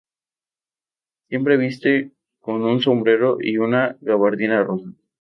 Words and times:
Siempre 1.29 1.57
viste 1.57 2.13
con 2.39 2.63
un 2.63 2.81
sombrero 2.81 3.37
y 3.39 3.57
una 3.59 3.99
gabardina 4.01 4.63
roja. 4.63 4.91